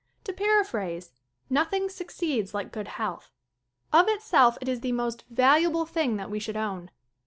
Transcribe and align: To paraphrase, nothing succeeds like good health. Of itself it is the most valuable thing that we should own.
To 0.23 0.33
paraphrase, 0.33 1.11
nothing 1.47 1.87
succeeds 1.87 2.55
like 2.55 2.71
good 2.71 2.87
health. 2.87 3.29
Of 3.93 4.07
itself 4.07 4.57
it 4.59 4.67
is 4.67 4.79
the 4.81 4.93
most 4.93 5.25
valuable 5.29 5.85
thing 5.85 6.15
that 6.15 6.31
we 6.31 6.39
should 6.39 6.57
own. 6.57 6.89